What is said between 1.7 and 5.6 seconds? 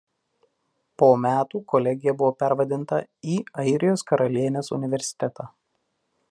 kolegija buvo pervadinta į Airijos karalienės universitetą.